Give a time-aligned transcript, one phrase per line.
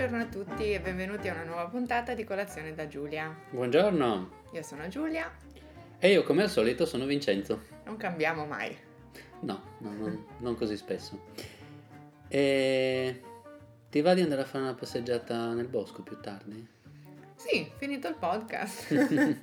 [0.00, 3.36] Buongiorno a tutti e benvenuti a una nuova puntata di Colazione da Giulia.
[3.50, 4.30] Buongiorno.
[4.52, 5.30] Io sono Giulia.
[5.98, 7.64] E io come al solito sono Vincenzo.
[7.84, 8.74] Non cambiamo mai.
[9.40, 11.26] No, no non, non così spesso.
[12.28, 13.22] E
[13.90, 16.66] ti va di andare a fare una passeggiata nel bosco più tardi?
[17.34, 18.94] Sì, finito il podcast.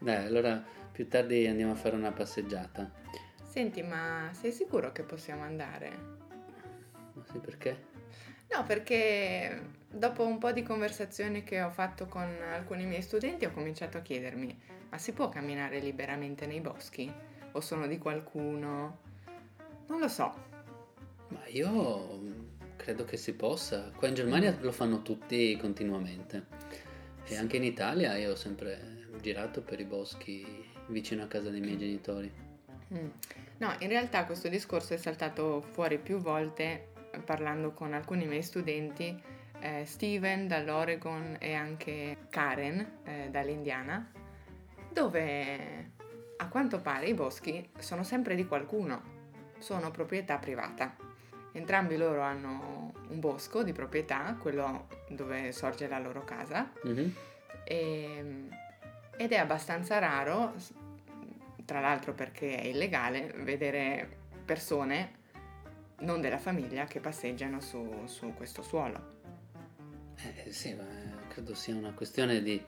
[0.00, 0.60] Dai, allora
[0.90, 2.90] più tardi andiamo a fare una passeggiata.
[3.40, 5.90] Senti, ma sei sicuro che possiamo andare?
[7.12, 7.91] Ma sì, perché?
[8.54, 13.50] No, perché dopo un po' di conversazioni che ho fatto con alcuni miei studenti ho
[13.50, 14.60] cominciato a chiedermi,
[14.90, 17.10] ma si può camminare liberamente nei boschi?
[17.52, 18.98] O sono di qualcuno?
[19.86, 20.34] Non lo so.
[21.28, 22.20] Ma io
[22.76, 23.90] credo che si possa.
[23.96, 26.46] Qua in Germania lo fanno tutti continuamente.
[27.24, 31.60] E anche in Italia io ho sempre girato per i boschi vicino a casa dei
[31.60, 32.30] miei genitori.
[32.92, 33.08] Mm.
[33.58, 36.91] No, in realtà questo discorso è saltato fuori più volte
[37.24, 39.20] parlando con alcuni miei studenti,
[39.60, 44.10] eh, Steven dall'Oregon e anche Karen eh, dall'Indiana,
[44.90, 45.90] dove
[46.36, 49.02] a quanto pare i boschi sono sempre di qualcuno,
[49.58, 50.96] sono proprietà privata.
[51.52, 57.08] Entrambi loro hanno un bosco di proprietà, quello dove sorge la loro casa, mm-hmm.
[57.64, 58.48] e,
[59.16, 60.54] ed è abbastanza raro,
[61.64, 65.20] tra l'altro perché è illegale, vedere persone
[66.02, 69.20] non della famiglia che passeggiano su, su questo suolo.
[70.44, 70.84] Eh, sì, ma
[71.28, 72.62] credo sia una questione di,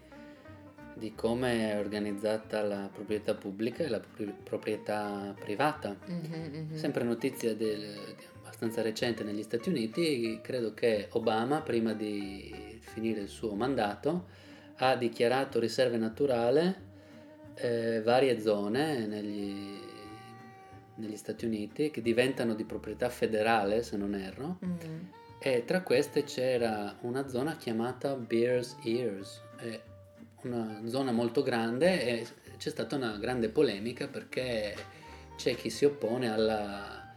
[0.94, 4.00] di come è organizzata la proprietà pubblica e la
[4.42, 5.96] proprietà privata.
[6.08, 6.74] Mm-hmm, mm-hmm.
[6.74, 7.96] Sempre notizia del,
[8.38, 14.26] abbastanza recente negli Stati Uniti, credo che Obama, prima di finire il suo mandato,
[14.76, 16.74] ha dichiarato riserve naturali
[17.54, 19.83] eh, varie zone negli
[21.04, 24.98] negli Stati Uniti che diventano di proprietà federale, se non erro, mm-hmm.
[25.38, 29.42] e tra queste c'era una zona chiamata Bears Ears,
[30.42, 32.26] una zona molto grande e
[32.56, 34.74] c'è stata una grande polemica perché
[35.36, 37.14] c'è chi si oppone alla,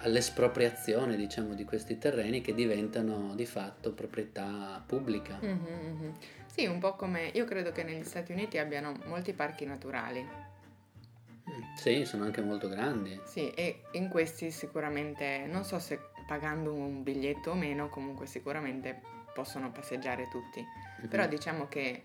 [0.00, 5.38] all'espropriazione diciamo, di questi terreni che diventano di fatto proprietà pubblica.
[5.42, 6.10] Mm-hmm.
[6.46, 10.45] Sì, un po' come io credo che negli Stati Uniti abbiano molti parchi naturali
[11.76, 13.20] sì, sono anche molto grandi.
[13.24, 19.00] Sì, e in questi sicuramente, non so se pagando un biglietto o meno, comunque sicuramente
[19.32, 20.60] possono passeggiare tutti.
[20.60, 21.08] Mm-hmm.
[21.08, 22.02] Però diciamo che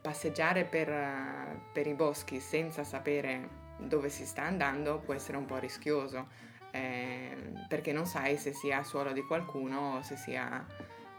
[0.00, 5.58] passeggiare per, per, i boschi senza sapere dove si sta andando può essere un po'
[5.58, 6.28] rischioso,
[6.70, 7.36] eh,
[7.68, 10.64] perché non sai se sia suolo di qualcuno o se sia,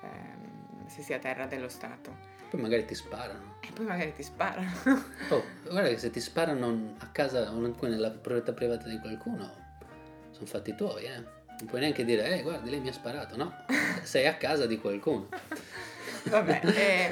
[0.02, 2.33] eh, se sia terra dello Stato.
[2.54, 3.56] Poi magari ti sparano.
[3.62, 4.70] E poi magari ti sparano.
[5.30, 9.52] oh, guarda che se ti sparano a casa o nella proprietà privata di qualcuno,
[10.30, 11.16] sono fatti tuoi, eh.
[11.16, 13.36] Non puoi neanche dire, eh, guardi, lei mi ha sparato.
[13.38, 13.52] No,
[14.04, 15.30] sei a casa di qualcuno.
[16.26, 17.10] Vabbè, eh,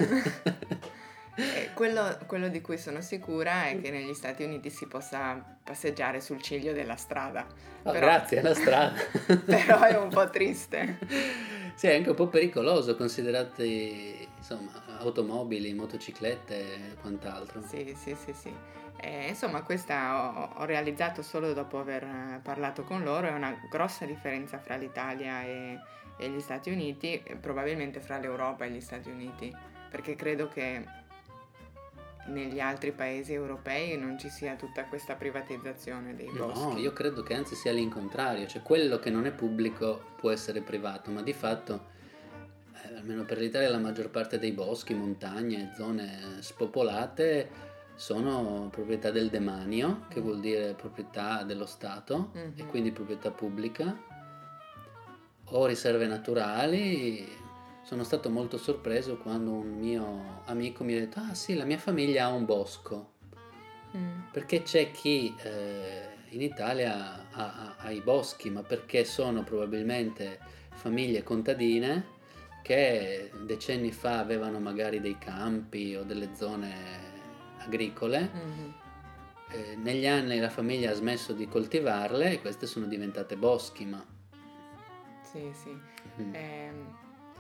[1.34, 6.22] eh, quello, quello, di cui sono sicura è che negli Stati Uniti si possa passeggiare
[6.22, 7.47] sul ciglio della strada.
[7.81, 8.94] Oh, però, grazie, è la strada.
[9.44, 11.00] però è un po' triste.
[11.74, 17.62] Sì, è anche un po' pericoloso considerati insomma, automobili, motociclette e quant'altro.
[17.68, 18.53] Sì, sì, sì, sì.
[18.97, 24.06] E, insomma, questa ho, ho, realizzato solo dopo aver parlato con loro, è una grossa
[24.06, 25.80] differenza fra l'Italia e,
[26.18, 29.56] e gli Stati Uniti, probabilmente fra l'Europa e gli Stati Uniti,
[29.90, 31.00] perché credo che
[32.28, 36.74] negli altri paesi europei non ci sia tutta questa privatizzazione dei boschi.
[36.74, 40.62] No, io credo che anzi sia l'incontrario, cioè quello che non è pubblico può essere
[40.62, 42.00] privato, ma di fatto
[42.84, 49.30] eh, almeno per l'Italia la maggior parte dei boschi, montagne, zone spopolate sono proprietà del
[49.30, 52.52] demanio, che vuol dire proprietà dello Stato mm-hmm.
[52.56, 53.96] e quindi proprietà pubblica,
[55.46, 57.39] o riserve naturali.
[57.83, 61.77] Sono stato molto sorpreso quando un mio amico mi ha detto, ah sì, la mia
[61.77, 63.12] famiglia ha un bosco,
[63.95, 64.19] mm.
[64.31, 70.39] perché c'è chi eh, in Italia ha, ha, ha i boschi, ma perché sono probabilmente
[70.74, 72.19] famiglie contadine
[72.62, 76.74] che decenni fa avevano magari dei campi o delle zone
[77.60, 78.30] agricole.
[78.34, 78.69] Mm-hmm.
[79.54, 84.04] Eh, negli anni la famiglia ha smesso di coltivarle e queste sono diventate boschi, ma...
[85.24, 85.78] Sì, sì.
[86.22, 86.34] Mm.
[86.34, 86.72] Eh,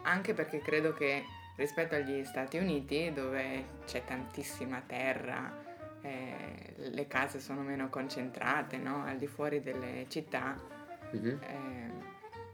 [0.03, 1.23] anche perché credo che
[1.55, 5.69] rispetto agli Stati Uniti, dove c'è tantissima terra,
[6.01, 9.03] eh, le case sono meno concentrate, no?
[9.03, 10.59] al di fuori delle città,
[11.15, 11.37] mm-hmm.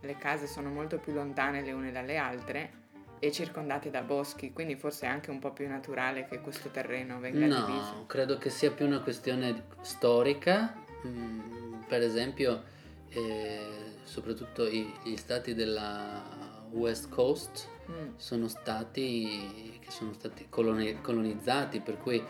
[0.01, 2.85] Le case sono molto più lontane le une dalle altre
[3.19, 7.19] e circondate da boschi, quindi forse è anche un po' più naturale che questo terreno
[7.19, 7.93] venga no, diviso.
[7.93, 12.63] No, credo che sia più una questione storica, mm, per esempio,
[13.09, 13.65] eh,
[14.03, 18.09] soprattutto i, gli stati della West Coast mm.
[18.17, 22.23] sono stati, che sono stati coloni- colonizzati, per cui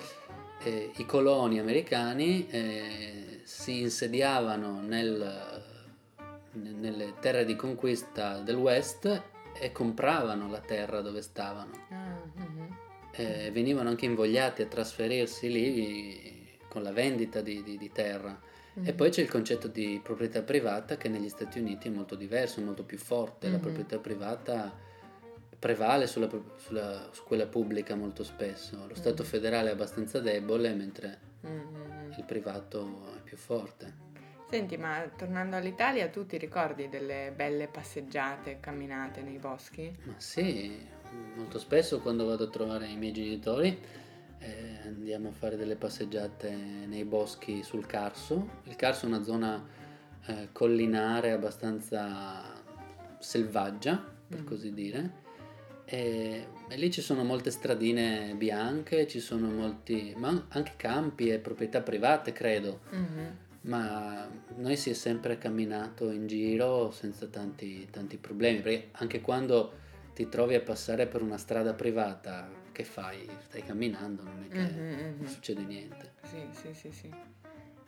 [0.64, 5.67] eh, i coloni americani eh, si insediavano nel,
[6.54, 9.24] nelle terre di conquista del West
[9.60, 11.86] e compravano la terra dove stavano.
[11.94, 12.72] Mm-hmm.
[13.12, 18.40] Eh, venivano anche invogliati a trasferirsi lì con la vendita di, di, di terra.
[18.78, 18.88] Mm-hmm.
[18.88, 22.62] E poi c'è il concetto di proprietà privata che negli Stati Uniti è molto diverso,
[22.62, 23.48] molto più forte.
[23.48, 23.56] Mm-hmm.
[23.56, 24.86] La proprietà privata
[25.58, 28.86] prevale sulla, sulla, su quella pubblica molto spesso.
[28.88, 29.32] Lo Stato mm-hmm.
[29.32, 32.12] federale è abbastanza debole mentre mm-hmm.
[32.18, 34.06] il privato è più forte.
[34.50, 39.94] Senti, ma tornando all'Italia, tu ti ricordi delle belle passeggiate, camminate nei boschi?
[40.04, 40.88] Ma sì,
[41.36, 43.78] molto spesso quando vado a trovare i miei genitori
[44.40, 48.62] eh, andiamo a fare delle passeggiate nei boschi sul Carso.
[48.64, 49.62] Il Carso è una zona
[50.26, 52.64] eh, collinare abbastanza
[53.20, 54.46] selvaggia, per mm.
[54.46, 55.26] così dire.
[55.84, 61.40] E, e, lì ci sono molte stradine bianche, ci sono molti, ma anche campi e
[61.40, 62.80] proprietà private, credo.
[62.94, 69.22] Mm-hmm ma noi si è sempre camminato in giro senza tanti, tanti problemi, perché anche
[69.22, 73.30] quando ti trovi a passare per una strada privata, che fai?
[73.42, 75.18] Stai camminando, non è che mm-hmm, mm-hmm.
[75.20, 76.14] non succede niente.
[76.24, 77.14] Sì, sì, sì, sì.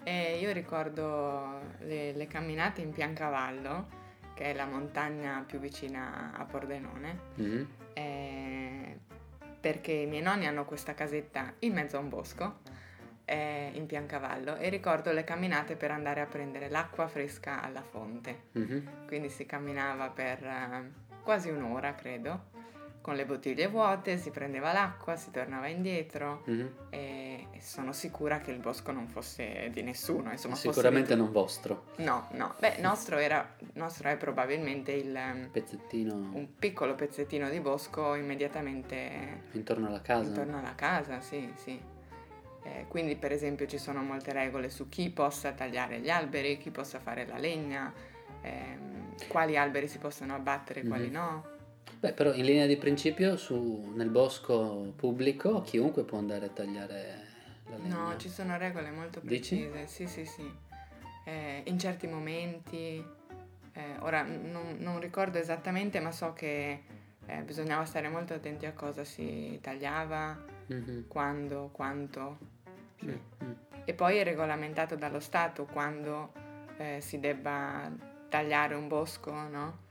[0.03, 3.87] E io ricordo le, le, camminate in Piancavallo,
[4.33, 7.63] che è la montagna più vicina a Pordenone, mm-hmm.
[7.93, 8.99] eh,
[9.59, 12.59] perché i miei nonni hanno questa casetta in mezzo a un bosco
[13.29, 18.47] eh, in Piancavallo e ricordo le camminate per andare a prendere l'acqua fresca alla fonte.
[18.57, 18.87] Mm-hmm.
[19.05, 20.91] Quindi si camminava per eh,
[21.21, 22.47] quasi un'ora, credo,
[23.01, 26.67] con le bottiglie vuote, si prendeva l'acqua, si tornava indietro mm-hmm.
[26.89, 30.31] e, e, sono sicura che il bosco non fosse di nessuno.
[30.31, 31.85] Insomma, Sicuramente non vostro.
[31.97, 32.55] No, no.
[32.59, 35.15] Beh, nostro, era, nostro è probabilmente il...
[35.15, 36.15] Ehm, pezzettino...
[36.15, 39.43] Un piccolo pezzettino di bosco immediatamente...
[39.51, 40.29] Intorno alla casa.
[40.29, 41.97] Intorno alla casa, sì, sì.
[42.63, 46.71] Eh, quindi per esempio ci sono molte regole su chi possa tagliare gli alberi, chi
[46.71, 47.93] possa fare la legna,
[48.41, 51.13] ehm, quali alberi si possono abbattere e quali mm-hmm.
[51.13, 51.57] no.
[51.99, 57.27] Beh, però in linea di principio su, nel bosco pubblico chiunque può andare a tagliare
[57.69, 57.95] la legna.
[57.95, 59.87] No, ci sono regole molto precise, Dici?
[59.87, 60.51] sì sì sì.
[61.25, 63.03] Eh, in certi momenti,
[63.73, 66.83] eh, ora non, non, ricordo esattamente, ma so che
[67.29, 70.37] eh, bisognava stare molto attenti a cosa si tagliava,
[70.73, 71.07] mm-hmm.
[71.07, 72.37] quando, quanto.
[72.99, 73.05] Sì.
[73.05, 73.51] Mm-hmm.
[73.85, 76.31] E poi è regolamentato dallo Stato quando
[76.77, 77.91] eh, si debba
[78.29, 79.87] tagliare un bosco, no?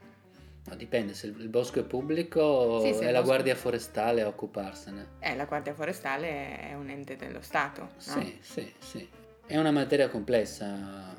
[0.64, 5.06] No, dipende, se il bosco è pubblico sì, è la Guardia Forestale a occuparsene.
[5.20, 7.90] Eh, la Guardia Forestale è un ente dello Stato, no?
[7.96, 9.08] Sì, sì, sì.
[9.46, 11.16] È una materia complessa.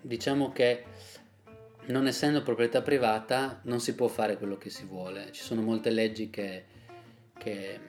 [0.00, 0.84] Diciamo che
[1.88, 5.28] non essendo proprietà privata non si può fare quello che si vuole.
[5.32, 6.64] Ci sono molte leggi che,
[7.36, 7.80] che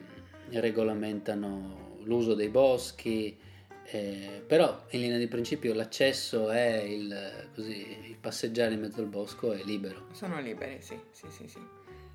[0.50, 3.38] regolamentano l'uso dei boschi,
[3.84, 9.06] eh, però in linea di principio l'accesso è il, così, il, passeggiare in mezzo al
[9.06, 10.06] bosco è libero.
[10.12, 11.58] Sono liberi, sì, sì, sì, sì.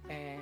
[0.08, 0.38] Eh,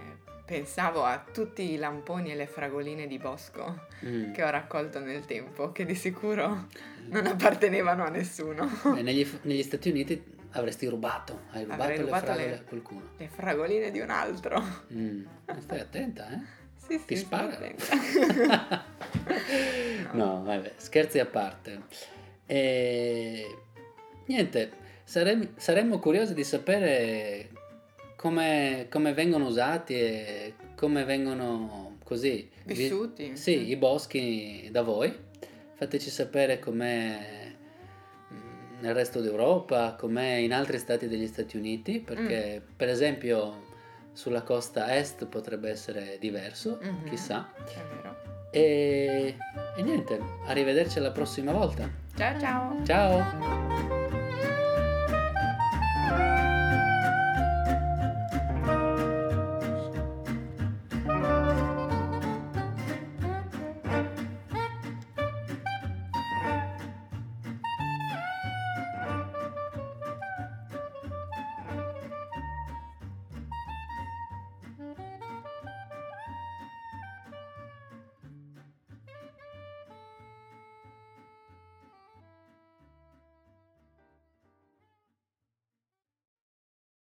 [0.46, 4.32] pensavo a tutti i lamponi e le fragoline di bosco mm.
[4.34, 6.67] che ho raccolto nel tempo, che di sicuro
[7.10, 8.70] non appartenevano a nessuno.
[8.94, 13.10] Beh, negli, negli Stati Uniti avresti rubato, hai rubato, le fragole le, a qualcuno.
[13.17, 14.63] Le fragoline di un altro.
[14.93, 15.25] Mm.
[15.60, 16.62] Stai attenta, eh?
[16.83, 17.57] Sì, sì, Ti spara.
[20.12, 20.25] no.
[20.25, 21.83] no, vabbè, scherzi a parte.
[22.45, 23.57] E...
[24.25, 24.72] Niente,
[25.05, 27.51] saremmo, saremmo curiosi di sapere
[28.17, 33.29] come, come, vengono usati e come vengono così vissuti.
[33.29, 35.13] Vi, sì, i boschi da voi.
[35.75, 37.42] Fateci sapere com'è
[38.84, 42.75] nel resto d'Europa, com'è in altri stati degli Stati Uniti, perché mm.
[42.75, 43.72] per esempio
[44.12, 47.06] sulla costa est potrebbe essere diverso, mm-hmm.
[47.06, 47.50] chissà.
[48.52, 49.36] E,
[49.78, 51.90] e niente, arrivederci alla prossima volta.
[52.16, 52.86] Ciao ciao.
[52.86, 53.92] Ciao.